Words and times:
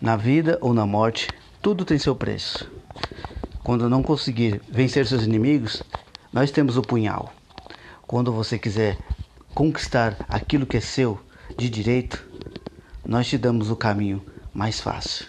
Na 0.00 0.16
vida 0.16 0.56
ou 0.62 0.72
na 0.72 0.86
morte, 0.86 1.28
tudo 1.60 1.84
tem 1.84 1.98
seu 1.98 2.16
preço. 2.16 2.66
Quando 3.62 3.90
não 3.90 4.02
conseguir 4.02 4.58
vencer 4.66 5.06
seus 5.06 5.24
inimigos, 5.24 5.82
nós 6.32 6.50
temos 6.50 6.78
o 6.78 6.82
punhal. 6.82 7.30
Quando 8.06 8.32
você 8.32 8.58
quiser 8.58 8.96
conquistar 9.54 10.16
aquilo 10.26 10.64
que 10.64 10.78
é 10.78 10.80
seu 10.80 11.20
de 11.54 11.68
direito, 11.68 12.26
nós 13.04 13.26
te 13.28 13.36
damos 13.36 13.70
o 13.70 13.76
caminho 13.76 14.24
mais 14.54 14.80
fácil. 14.80 15.26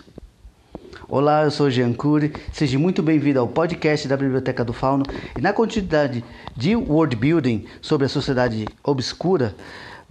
Olá, 1.06 1.44
eu 1.44 1.52
sou 1.52 1.70
Jean 1.70 1.92
Cury, 1.92 2.32
seja 2.54 2.80
muito 2.80 3.04
bem-vindo 3.04 3.42
ao 3.42 3.50
podcast 3.50 4.08
da 4.08 4.16
Biblioteca 4.16 4.64
do 4.64 4.72
Fauno 4.72 5.04
e 5.38 5.42
na 5.42 5.52
continuidade 5.52 6.24
de 6.56 6.78
World 6.78 7.18
Building 7.18 7.66
sobre 7.82 8.06
a 8.06 8.10
sociedade 8.10 8.66
obscura, 8.82 9.54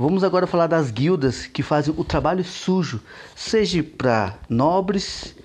Vamos 0.01 0.25
agora 0.25 0.47
falar 0.47 0.67
das 0.67 0.91
guildas 0.91 1.45
que 1.47 1.63
fazem 1.63 1.93
o 1.95 2.03
trabalho 2.03 2.43
sujo, 2.43 3.03
seja 3.37 3.83
para 3.83 4.35
nobres 4.49 5.37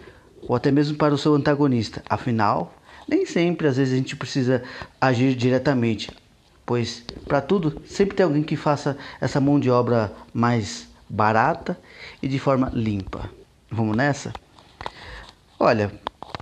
ou 0.48 0.55
até 0.55 0.72
mesmo 0.72 0.96
para 0.96 1.13
o 1.13 1.18
seu 1.18 1.36
antagonista. 1.36 2.02
Afinal, 2.09 2.73
nem 3.05 3.26
sempre, 3.26 3.68
às 3.68 3.76
vezes, 3.76 3.94
a 3.94 3.98
gente 3.98 4.16
precisa 4.16 4.63
agir 5.02 5.36
diretamente, 5.36 6.16
pois 6.66 7.04
para 7.27 7.41
tudo 7.41 7.82
sempre 7.86 8.16
tem 8.16 8.23
alguém 8.23 8.44
que 8.44 8.55
faça 8.55 8.98
essa 9.20 9.41
mão 9.41 9.60
de 9.60 9.70
obra 9.70 10.13
mais 10.34 10.88
barata 11.10 11.77
e 12.22 12.27
de 12.30 12.40
forma 12.40 12.72
limpa. 12.74 13.30
Vamos 13.70 13.94
nessa? 13.94 14.34
Olha, 15.60 15.91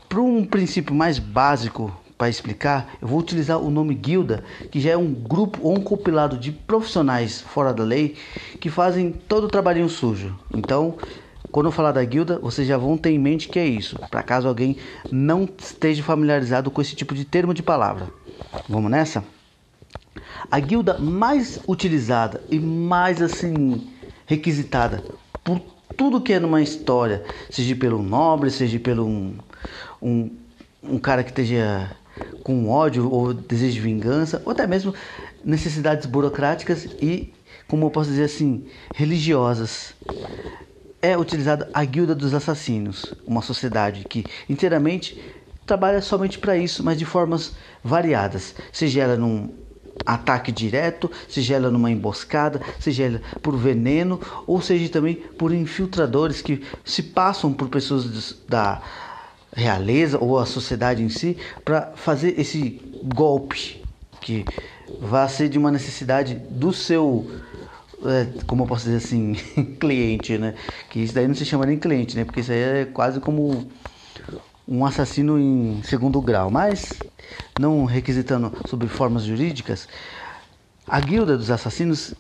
para 0.08 0.22
um 0.22 0.46
princípio 0.46 0.94
mais 0.94 1.18
básico 1.18 1.92
para 2.24 2.30
explicar, 2.30 2.96
eu 3.02 3.08
vou 3.10 3.20
utilizar 3.20 3.60
o 3.60 3.70
nome 3.70 3.94
guilda, 3.94 4.46
que 4.72 4.80
já 4.80 4.92
é 4.92 4.98
um 4.98 5.14
grupo 5.14 5.60
ou 5.62 5.78
um 5.78 5.82
compilado 5.82 6.38
de 6.38 6.54
profissionais 6.54 7.42
fora 7.42 7.74
da 7.74 7.84
lei 7.84 8.16
que 8.62 8.70
fazem 8.70 9.12
todo 9.12 9.44
o 9.44 9.50
trabalhinho 9.50 9.90
sujo. 9.90 10.34
Então, 10.54 10.96
quando 11.52 11.66
eu 11.66 11.72
falar 11.74 11.92
da 11.92 12.02
guilda, 12.06 12.40
vocês 12.40 12.66
já 12.66 12.78
vão 12.78 12.98
ter 12.98 13.10
em 13.10 13.20
mente 13.20 13.50
que 13.50 13.60
é 13.60 13.66
isso, 13.66 14.00
para 14.10 14.24
caso 14.24 14.48
alguém 14.48 14.78
não 15.12 15.50
esteja 15.58 16.02
familiarizado 16.02 16.72
com 16.72 16.82
esse 16.82 16.96
tipo 16.96 17.14
de 17.14 17.26
termo 17.26 17.54
de 17.54 17.62
palavra. 17.62 18.08
Vamos 18.70 18.90
nessa? 18.90 19.22
A 20.50 20.62
guilda 20.62 20.98
mais 21.00 21.60
utilizada 21.68 22.42
e 22.50 22.58
mais 22.58 23.22
assim 23.22 23.86
requisitada 24.26 25.04
por 25.44 25.60
tudo 25.98 26.22
que 26.22 26.32
é 26.32 26.40
numa 26.40 26.62
história, 26.62 27.22
seja 27.50 27.76
pelo 27.76 28.02
nobre, 28.02 28.50
seja 28.50 28.80
pelo 28.80 29.06
um, 29.06 29.34
um, 30.02 30.30
um 30.84 31.00
cara 31.00 31.24
que 31.24 31.30
esteja 31.30 31.92
com 32.44 32.70
ódio 32.70 33.10
ou 33.12 33.34
desejo 33.34 33.74
de 33.74 33.80
vingança, 33.80 34.42
ou 34.46 34.52
até 34.52 34.68
mesmo 34.68 34.94
necessidades 35.44 36.06
burocráticas 36.06 36.86
e, 37.02 37.34
como 37.68 37.86
eu 37.86 37.92
posso 37.92 38.10
dizer 38.10 38.26
assim, 38.26 38.66
religiosas. 38.94 39.94
É 41.02 41.18
utilizada 41.18 41.70
a 41.74 41.84
Guilda 41.84 42.16
dos 42.16 42.34
Assassinos, 42.34 43.14
uma 43.28 43.42
sociedade 43.42 44.06
que 44.08 44.26
inteiramente 44.50 45.22
trabalha 45.66 46.02
somente 46.02 46.40
para 46.40 46.58
isso, 46.58 46.84
mas 46.84 46.98
de 46.98 47.06
formas 47.06 47.54
variadas, 47.84 48.56
seja 48.72 49.02
ela 49.02 49.18
num 49.18 49.50
ataque 50.06 50.52
direto, 50.52 51.10
seja 51.30 51.56
ela 51.56 51.72
numa 51.72 51.92
emboscada, 51.92 52.62
seja 52.80 53.04
ela 53.04 53.22
por 53.42 53.56
veneno, 53.56 54.20
ou 54.46 54.62
seja 54.62 54.90
também 54.90 55.16
por 55.16 55.54
infiltradores 55.54 56.42
que 56.42 56.62
se 56.84 57.04
passam 57.04 57.54
por 57.54 57.70
pessoas 57.70 58.38
da 58.48 58.82
realeza 59.56 60.18
ou 60.20 60.38
a 60.40 60.46
sociedade 60.46 61.04
em 61.04 61.10
si 61.10 61.38
para 61.64 61.92
fazer 61.96 62.40
esse 62.40 62.82
golpe 63.04 63.84
que 64.22 64.46
vai 65.00 65.28
ser 65.30 65.50
de 65.50 65.58
uma 65.58 65.72
necessidade 65.72 66.36
do 66.36 66.74
seu 66.74 67.30
é, 68.06 68.28
como 68.48 68.64
eu 68.64 68.68
posso 68.68 68.86
dizer 68.86 68.98
assim 68.98 69.34
cliente 69.80 70.38
né? 70.38 70.56
Que 70.90 71.00
isso 71.00 71.14
daí 71.14 71.28
não 71.28 71.36
se 71.36 71.46
chama 71.46 71.66
nem 71.66 71.78
cliente 71.78 72.16
né? 72.16 72.26
Porque 72.26 72.40
isso 72.40 72.52
aí 72.52 72.60
é 72.60 72.86
quase 72.86 73.20
como 73.20 73.72
um 74.68 74.86
assassino 74.86 75.40
em 75.40 75.82
segundo 75.84 76.22
grau. 76.22 76.50
Mas 76.50 77.04
não 77.58 77.86
requisitando 77.86 78.52
sobre 78.66 78.88
formas 78.88 79.24
jurídicas 79.24 79.88
a 80.88 81.00
guilda 81.00 81.38
dos 81.38 81.50
assassinos 81.50 82.14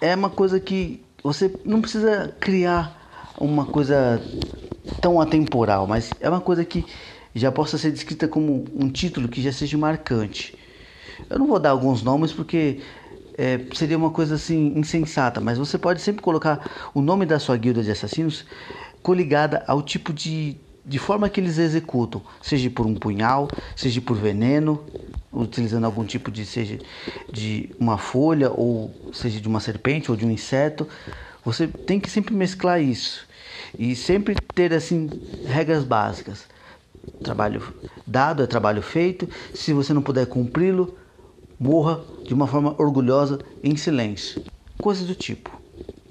é 0.00 0.14
uma 0.14 0.30
coisa 0.30 0.58
que 0.58 1.04
você 1.22 1.50
não 1.64 1.80
precisa 1.80 2.34
criar 2.40 3.34
uma 3.38 3.64
coisa 3.64 4.20
tão 5.00 5.20
atemporal, 5.20 5.86
mas 5.86 6.12
é 6.20 6.28
uma 6.28 6.40
coisa 6.40 6.64
que 6.64 6.84
já 7.34 7.52
possa 7.52 7.78
ser 7.78 7.90
descrita 7.90 8.26
como 8.26 8.64
um 8.74 8.88
título 8.88 9.28
que 9.28 9.40
já 9.42 9.52
seja 9.52 9.76
marcante. 9.78 10.56
Eu 11.28 11.38
não 11.38 11.46
vou 11.46 11.58
dar 11.58 11.70
alguns 11.70 12.02
nomes 12.02 12.32
porque 12.32 12.80
é, 13.36 13.60
seria 13.74 13.96
uma 13.96 14.10
coisa 14.10 14.34
assim 14.34 14.72
insensata, 14.76 15.40
mas 15.40 15.58
você 15.58 15.78
pode 15.78 16.00
sempre 16.00 16.22
colocar 16.22 16.90
o 16.94 17.00
nome 17.00 17.24
da 17.24 17.38
sua 17.38 17.56
guilda 17.56 17.82
de 17.82 17.90
assassinos 17.90 18.44
coligada 19.02 19.62
ao 19.66 19.80
tipo 19.80 20.12
de, 20.12 20.56
de 20.84 20.98
forma 20.98 21.28
que 21.28 21.40
eles 21.40 21.58
executam, 21.58 22.20
seja 22.42 22.68
por 22.68 22.84
um 22.86 22.94
punhal, 22.94 23.48
seja 23.76 24.00
por 24.00 24.16
veneno, 24.16 24.84
utilizando 25.32 25.84
algum 25.84 26.04
tipo 26.04 26.30
de 26.30 26.44
seja 26.44 26.78
de 27.32 27.70
uma 27.78 27.96
folha 27.96 28.50
ou 28.50 28.92
seja 29.12 29.40
de 29.40 29.46
uma 29.46 29.60
serpente 29.60 30.10
ou 30.10 30.16
de 30.16 30.26
um 30.26 30.30
inseto. 30.30 30.86
Você 31.48 31.66
tem 31.66 31.98
que 31.98 32.10
sempre 32.10 32.34
mesclar 32.34 32.78
isso 32.78 33.26
e 33.78 33.96
sempre 33.96 34.34
ter 34.34 34.70
assim 34.74 35.10
regras 35.46 35.82
básicas. 35.82 36.46
Trabalho 37.22 37.62
dado 38.06 38.42
é 38.42 38.46
trabalho 38.46 38.82
feito. 38.82 39.26
Se 39.54 39.72
você 39.72 39.94
não 39.94 40.02
puder 40.02 40.26
cumpri-lo, 40.26 40.98
morra 41.58 42.04
de 42.26 42.34
uma 42.34 42.46
forma 42.46 42.76
orgulhosa 42.78 43.38
em 43.64 43.74
silêncio. 43.78 44.38
Coisas 44.78 45.06
do 45.06 45.14
tipo. 45.14 45.58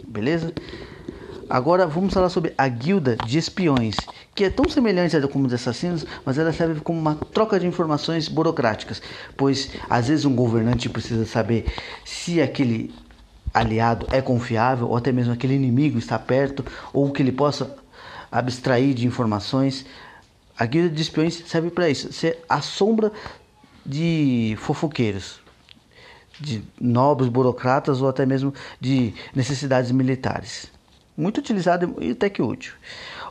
Beleza? 0.07 0.51
Agora 1.47 1.85
vamos 1.85 2.15
falar 2.15 2.29
sobre 2.29 2.55
a 2.57 2.67
guilda 2.67 3.15
de 3.15 3.37
espiões, 3.37 3.95
que 4.33 4.43
é 4.43 4.49
tão 4.49 4.67
semelhante 4.67 5.15
à 5.15 5.27
como 5.27 5.45
dos 5.45 5.53
assassinos, 5.53 6.03
mas 6.25 6.39
ela 6.39 6.51
serve 6.51 6.81
como 6.81 6.99
uma 6.99 7.13
troca 7.31 7.59
de 7.59 7.67
informações 7.67 8.27
burocráticas, 8.27 9.03
pois 9.37 9.69
às 9.87 10.07
vezes 10.07 10.25
um 10.25 10.35
governante 10.35 10.89
precisa 10.89 11.27
saber 11.27 11.65
se 12.03 12.41
aquele 12.41 12.91
aliado 13.57 14.07
é 14.11 14.21
confiável, 14.21 14.87
ou 14.87 14.95
até 14.95 15.11
mesmo 15.11 15.33
aquele 15.33 15.55
inimigo 15.55 15.97
está 15.97 16.17
perto, 16.17 16.65
ou 16.93 17.11
que 17.11 17.21
ele 17.21 17.31
possa 17.31 17.75
abstrair 18.31 18.93
de 18.93 19.07
informações. 19.07 19.85
A 20.57 20.65
guilda 20.65 20.89
de 20.89 21.01
espiões 21.01 21.43
serve 21.45 21.69
para 21.69 21.89
isso, 21.89 22.11
ser 22.11 22.43
a 22.47 22.61
sombra 22.61 23.11
de 23.85 24.55
fofoqueiros, 24.59 25.39
de 26.39 26.63
nobres 26.79 27.29
burocratas 27.29 28.01
ou 28.01 28.09
até 28.09 28.25
mesmo 28.25 28.53
de 28.79 29.13
necessidades 29.35 29.91
militares. 29.91 30.71
Muito 31.15 31.39
utilizado 31.39 31.95
e 31.99 32.11
até 32.11 32.29
que 32.29 32.41
útil. 32.41 32.73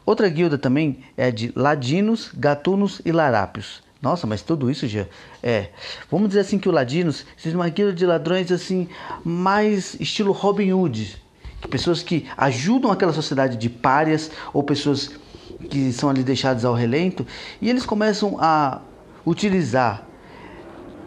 Outra 0.05 0.29
guilda 0.29 0.59
também 0.59 1.05
é 1.17 1.31
de 1.31 1.53
ladinos, 1.55 2.31
gatunos 2.35 3.01
e 3.05 3.13
larápios. 3.13 3.86
Nossa, 4.07 4.25
mas 4.25 4.41
tudo 4.41 4.71
isso 4.71 4.87
já 4.87 5.05
é. 5.43 5.71
Vamos 6.09 6.29
dizer 6.29 6.39
assim 6.39 6.61
que 6.61 6.69
o 6.69 6.73
Ladinos 6.73 7.27
seja 7.37 7.57
uma 7.57 7.69
guilda 7.69 7.93
de 7.93 8.07
ladrões 8.07 8.53
assim, 8.53 8.89
mais 9.25 9.97
estilo 9.99 10.31
Robin 10.31 10.73
Hood. 10.73 11.21
Pessoas 11.69 12.05
que 12.05 12.25
ajudam 12.37 12.93
aquela 12.93 13.13
sociedade 13.13 13.57
de 13.57 13.69
párias 13.69 14.31
ou 14.53 14.63
pessoas 14.63 15.11
que 15.69 15.93
são 15.93 16.09
ali 16.09 16.23
deixadas 16.23 16.65
ao 16.65 16.73
relento 16.73 17.27
e 17.61 17.69
eles 17.69 17.85
começam 17.85 18.37
a 18.39 18.81
utilizar 19.27 20.07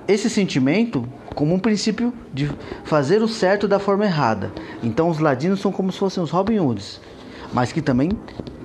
esse 0.05 0.29
sentimento 0.29 1.07
como 1.33 1.55
um 1.55 1.59
princípio 1.59 2.13
de 2.33 2.51
fazer 2.83 3.21
o 3.21 3.29
certo 3.29 3.65
da 3.65 3.79
forma 3.79 4.03
errada. 4.03 4.51
Então 4.83 5.07
os 5.09 5.19
ladinos 5.19 5.61
são 5.61 5.71
como 5.71 5.89
se 5.89 5.99
fossem 5.99 6.21
os 6.21 6.31
Robin 6.31 6.59
Hoods, 6.59 6.99
mas 7.53 7.71
que 7.71 7.81
também 7.81 8.09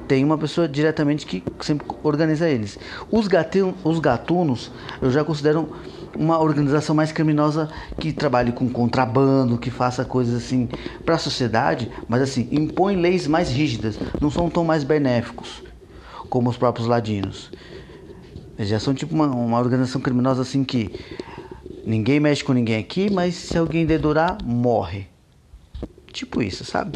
tem 0.07 0.25
uma 0.25 0.37
pessoa 0.37 0.69
diretamente 0.69 1.27
que 1.27 1.43
sempre 1.61 1.87
organiza 2.03 2.49
eles. 2.49 2.79
Os, 3.11 3.27
gatinhos, 3.27 3.75
os 3.83 3.99
gatunos 3.99 4.71
eu 5.01 5.11
já 5.11 5.25
considero 5.25 5.69
uma 6.17 6.39
organização 6.39 6.95
mais 6.95 7.11
criminosa 7.11 7.69
que 7.99 8.13
trabalhe 8.13 8.53
com 8.53 8.69
contrabando, 8.69 9.59
que 9.59 9.71
faça 9.71 10.05
coisas 10.05 10.35
assim 10.35 10.69
para 11.05 11.17
a 11.17 11.19
sociedade, 11.19 11.91
mas 12.09 12.23
assim 12.23 12.49
impõe 12.53 12.97
leis 12.97 13.27
mais 13.27 13.51
rígidas, 13.51 13.99
não 14.21 14.31
são 14.31 14.49
tão 14.49 14.65
mais 14.65 14.85
benéficos 14.85 15.63
como 16.29 16.51
os 16.51 16.57
próprios 16.57 16.87
ladinos. 16.87 17.51
Eles 18.57 18.69
já 18.69 18.79
são 18.79 18.95
tipo 18.95 19.15
uma, 19.15 19.27
uma 19.27 19.59
organização 19.59 20.01
criminosa 20.01 20.43
assim 20.43 20.63
que 20.63 21.01
ninguém 21.85 22.21
mexe 22.21 22.45
com 22.45 22.53
ninguém 22.53 22.79
aqui, 22.79 23.11
mas 23.11 23.35
se 23.35 23.59
alguém 23.59 23.85
dedurar, 23.85 24.39
morre. 24.45 25.14
Tipo 26.15 26.41
isso, 26.41 26.65
sabe? 26.65 26.93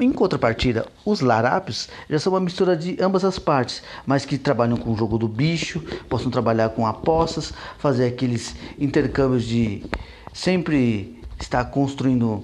Em 0.00 0.12
contrapartida, 0.12 0.84
os 1.04 1.20
larápios 1.20 1.88
já 2.08 2.18
são 2.18 2.32
uma 2.32 2.40
mistura 2.40 2.76
de 2.76 3.00
ambas 3.00 3.24
as 3.24 3.38
partes, 3.38 3.80
mas 4.04 4.24
que 4.24 4.36
trabalham 4.36 4.76
com 4.76 4.92
o 4.92 4.96
jogo 4.96 5.16
do 5.16 5.28
bicho, 5.28 5.80
possam 6.08 6.32
trabalhar 6.32 6.70
com 6.70 6.84
apostas, 6.84 7.52
fazer 7.78 8.06
aqueles 8.06 8.56
intercâmbios 8.76 9.44
de 9.44 9.84
sempre 10.32 11.22
estar 11.38 11.64
construindo, 11.66 12.42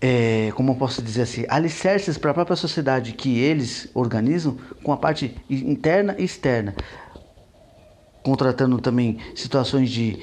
é, 0.00 0.52
como 0.54 0.72
eu 0.72 0.76
posso 0.76 1.02
dizer 1.02 1.22
assim, 1.22 1.44
alicerces 1.50 2.16
para 2.16 2.30
a 2.30 2.34
própria 2.34 2.56
sociedade 2.56 3.12
que 3.12 3.38
eles 3.38 3.90
organizam 3.92 4.56
com 4.82 4.90
a 4.90 4.96
parte 4.96 5.36
interna 5.50 6.16
e 6.18 6.24
externa, 6.24 6.74
contratando 8.22 8.78
também 8.78 9.18
situações 9.34 9.90
de 9.90 10.18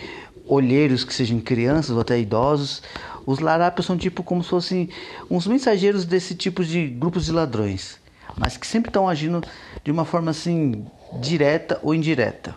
olheiros 0.48 1.04
que 1.04 1.14
sejam 1.14 1.40
crianças 1.40 1.92
ou 1.92 2.02
até 2.02 2.20
idosos 2.20 2.82
os 3.26 3.40
larápios 3.40 3.88
são 3.88 3.98
tipo 3.98 4.22
como 4.24 4.44
se 4.44 4.50
fossem 4.50 4.90
uns 5.30 5.48
mensageiros 5.48 6.06
desse 6.06 6.36
tipo 6.36 6.64
de 6.64 6.88
grupos 6.88 7.26
de 7.26 7.32
ladrões. 7.32 8.00
mas 8.38 8.58
que 8.58 8.68
sempre 8.68 8.90
estão 8.90 9.08
agindo 9.08 9.44
de 9.84 9.92
uma 9.92 10.06
forma 10.06 10.32
assim 10.32 10.86
direta 11.22 11.80
ou 11.82 11.96
indireta. 11.96 12.56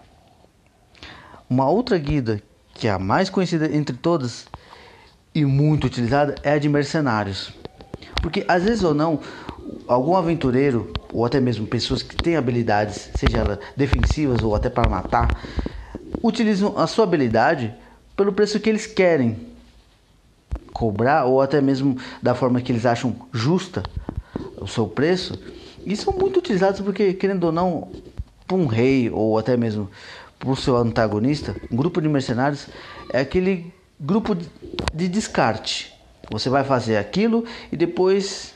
Uma 1.49 1.69
outra 1.71 1.97
guida 1.97 2.43
que 2.75 2.87
é 2.87 2.91
a 2.91 2.99
mais 2.99 3.31
conhecida 3.31 3.75
entre 3.75 3.97
todas 3.97 4.47
e 5.35 5.45
muito 5.45 5.87
utilizada 5.87 6.35
é 6.43 6.53
a 6.53 6.59
de 6.59 6.69
mercenários. 6.69 7.53
Porque 8.21 8.45
às 8.49 8.65
vezes 8.65 8.83
ou 8.83 8.93
não, 8.95 9.21
algum 9.87 10.17
aventureiro 10.17 10.99
ou 11.13 11.25
até 11.25 11.41
mesmo 11.41 11.67
pessoas 11.67 12.03
que 12.03 12.17
têm 12.17 12.37
habilidades, 12.37 13.11
seja 13.15 13.59
defensivas 13.77 14.43
ou 14.43 14.55
até 14.55 14.69
para 14.69 14.89
matar, 14.89 15.41
utilizam 16.23 16.79
a 16.79 16.87
sua 16.87 17.05
habilidade 17.05 17.75
pelo 18.17 18.33
preço 18.33 18.59
que 18.61 18.69
eles 18.69 18.87
querem 18.87 19.37
cobrar 20.73 21.25
ou 21.25 21.41
até 21.41 21.61
mesmo 21.61 21.97
da 22.23 22.35
forma 22.35 22.61
que 22.61 22.73
eles 22.73 22.87
acham 22.87 23.15
justa 23.33 23.83
o 24.61 24.67
seu 24.67 24.87
preço. 24.87 25.39
E 25.85 25.97
são 25.97 26.13
muito 26.13 26.39
utilizados 26.39 26.81
porque, 26.81 27.15
querendo 27.15 27.45
ou 27.45 27.53
não, 27.53 27.89
para 28.47 28.57
um 28.57 28.67
rei 28.67 29.11
ou 29.11 29.39
até 29.39 29.57
mesmo 29.57 29.91
para 30.39 30.51
o 30.51 30.57
seu 30.57 30.77
antagonista, 30.77 31.55
um 31.71 31.77
grupo 31.77 32.01
de 32.01 32.09
mercenários 32.09 32.69
é 33.13 33.21
aquele 33.21 33.73
grupo 33.99 34.37
de 34.95 35.09
descarte. 35.09 35.93
Você 36.31 36.49
vai 36.49 36.63
fazer 36.63 36.97
aquilo 36.97 37.45
e 37.73 37.77
depois 37.77 38.55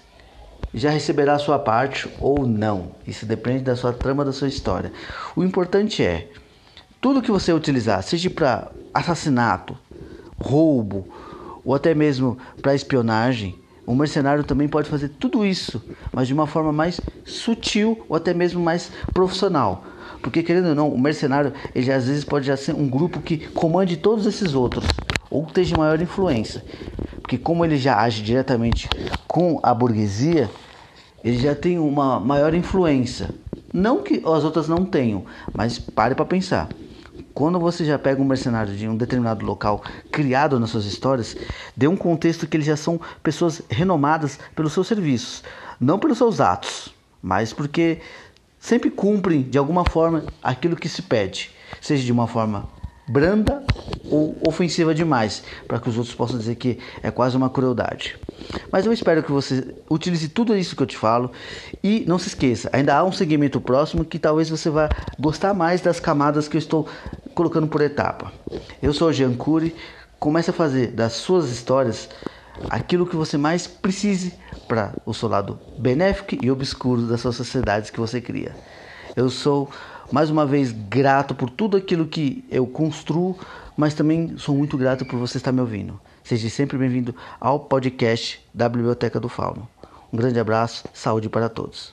já 0.74 0.90
receberá 0.90 1.34
a 1.34 1.38
sua 1.38 1.58
parte 1.58 2.08
ou 2.20 2.46
não. 2.46 2.92
Isso 3.06 3.26
depende 3.26 3.62
da 3.62 3.76
sua 3.76 3.92
trama, 3.92 4.24
da 4.24 4.32
sua 4.32 4.48
história. 4.48 4.92
O 5.34 5.42
importante 5.42 6.02
é 6.02 6.28
tudo 7.02 7.20
que 7.20 7.32
você 7.32 7.52
utilizar, 7.52 8.00
seja 8.00 8.30
para 8.30 8.70
assassinato, 8.94 9.76
roubo 10.38 11.04
ou 11.64 11.74
até 11.74 11.92
mesmo 11.96 12.38
para 12.62 12.76
espionagem, 12.76 13.58
o 13.84 13.92
mercenário 13.92 14.44
também 14.44 14.68
pode 14.68 14.88
fazer 14.88 15.08
tudo 15.08 15.44
isso, 15.44 15.82
mas 16.12 16.28
de 16.28 16.32
uma 16.32 16.46
forma 16.46 16.72
mais 16.72 17.00
sutil 17.24 18.04
ou 18.08 18.14
até 18.14 18.32
mesmo 18.32 18.62
mais 18.62 18.92
profissional. 19.12 19.84
Porque 20.22 20.44
querendo 20.44 20.68
ou 20.68 20.74
não, 20.76 20.88
o 20.88 20.98
mercenário 20.98 21.52
ele 21.74 21.90
às 21.92 22.06
vezes 22.06 22.22
pode 22.22 22.46
já 22.46 22.56
ser 22.56 22.72
um 22.72 22.88
grupo 22.88 23.20
que 23.20 23.48
comande 23.48 23.96
todos 23.96 24.24
esses 24.24 24.54
outros 24.54 24.84
ou 25.28 25.44
esteja 25.44 25.76
maior 25.76 26.00
influência. 26.00 26.64
Porque 27.20 27.36
como 27.36 27.64
ele 27.64 27.78
já 27.78 27.98
age 27.98 28.22
diretamente 28.22 28.88
com 29.26 29.58
a 29.60 29.74
burguesia, 29.74 30.48
ele 31.24 31.38
já 31.38 31.56
tem 31.56 31.80
uma 31.80 32.20
maior 32.20 32.54
influência. 32.54 33.28
Não 33.72 34.04
que 34.04 34.22
as 34.24 34.44
outras 34.44 34.68
não 34.68 34.84
tenham, 34.84 35.24
mas 35.52 35.80
pare 35.80 36.14
para 36.14 36.24
pensar. 36.24 36.68
Quando 37.34 37.58
você 37.58 37.84
já 37.84 37.98
pega 37.98 38.20
um 38.20 38.24
mercenário 38.24 38.74
de 38.74 38.86
um 38.86 38.96
determinado 38.96 39.44
local 39.44 39.82
criado 40.10 40.60
nas 40.60 40.70
suas 40.70 40.84
histórias, 40.84 41.36
dê 41.76 41.88
um 41.88 41.96
contexto 41.96 42.46
que 42.46 42.56
eles 42.56 42.66
já 42.66 42.76
são 42.76 43.00
pessoas 43.22 43.62
renomadas 43.70 44.38
pelos 44.54 44.72
seus 44.72 44.86
serviços, 44.86 45.42
não 45.80 45.98
pelos 45.98 46.18
seus 46.18 46.40
atos, 46.40 46.94
mas 47.22 47.52
porque 47.52 48.00
sempre 48.58 48.90
cumprem 48.90 49.42
de 49.42 49.56
alguma 49.56 49.84
forma 49.84 50.24
aquilo 50.42 50.76
que 50.76 50.88
se 50.88 51.02
pede, 51.02 51.50
seja 51.80 52.04
de 52.04 52.12
uma 52.12 52.26
forma 52.26 52.68
branda 53.08 53.64
ou 54.04 54.36
ofensiva 54.46 54.94
demais, 54.94 55.42
para 55.66 55.80
que 55.80 55.88
os 55.88 55.96
outros 55.96 56.14
possam 56.14 56.38
dizer 56.38 56.54
que 56.54 56.78
é 57.02 57.10
quase 57.10 57.36
uma 57.36 57.50
crueldade. 57.50 58.16
Mas 58.70 58.86
eu 58.86 58.92
espero 58.92 59.22
que 59.22 59.32
você 59.32 59.74
utilize 59.90 60.28
tudo 60.28 60.56
isso 60.56 60.76
que 60.76 60.82
eu 60.82 60.86
te 60.86 60.96
falo 60.96 61.30
e 61.82 62.04
não 62.06 62.18
se 62.18 62.28
esqueça, 62.28 62.70
ainda 62.72 62.94
há 62.94 63.04
um 63.04 63.12
segmento 63.12 63.60
próximo 63.60 64.04
que 64.04 64.18
talvez 64.18 64.48
você 64.48 64.70
vá 64.70 64.88
gostar 65.18 65.54
mais 65.54 65.80
das 65.80 65.98
camadas 65.98 66.46
que 66.46 66.56
eu 66.56 66.58
estou 66.58 66.88
colocando 67.34 67.66
por 67.66 67.80
etapa. 67.80 68.32
Eu 68.82 68.92
sou 68.92 69.08
o 69.08 69.12
Jean 69.12 69.34
Cury, 69.34 69.74
comece 70.18 70.50
a 70.50 70.52
fazer 70.52 70.88
das 70.88 71.12
suas 71.14 71.50
histórias 71.50 72.08
aquilo 72.70 73.06
que 73.06 73.16
você 73.16 73.36
mais 73.36 73.66
precise 73.66 74.34
para 74.68 74.94
o 75.04 75.14
seu 75.14 75.28
lado 75.28 75.58
benéfico 75.78 76.36
e 76.44 76.50
obscuro 76.50 77.02
das 77.02 77.20
suas 77.20 77.36
sociedades 77.36 77.90
que 77.90 78.00
você 78.00 78.20
cria. 78.20 78.54
Eu 79.16 79.28
sou 79.28 79.68
mais 80.10 80.30
uma 80.30 80.46
vez 80.46 80.72
grato 80.72 81.34
por 81.34 81.50
tudo 81.50 81.76
aquilo 81.76 82.06
que 82.06 82.44
eu 82.50 82.66
construo, 82.66 83.36
mas 83.76 83.94
também 83.94 84.36
sou 84.36 84.54
muito 84.54 84.76
grato 84.76 85.04
por 85.04 85.18
você 85.18 85.38
estar 85.38 85.52
me 85.52 85.60
ouvindo. 85.60 86.00
Seja 86.22 86.48
sempre 86.48 86.78
bem-vindo 86.78 87.14
ao 87.40 87.58
podcast 87.60 88.40
da 88.54 88.68
Biblioteca 88.68 89.18
do 89.18 89.28
Fauno. 89.28 89.68
Um 90.12 90.16
grande 90.16 90.38
abraço, 90.38 90.84
saúde 90.92 91.28
para 91.28 91.48
todos. 91.48 91.92